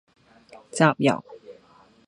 [0.71, 1.21] 集郵